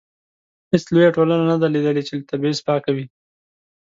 هیڅ 0.71 0.83
لویه 0.93 1.09
ټولنه 1.15 1.43
نه 1.51 1.55
ده 1.61 1.67
لیدلې 1.73 2.03
چې 2.07 2.13
له 2.17 2.23
تبعیض 2.31 2.59
پاکه 2.67 2.91
وي. 2.95 3.05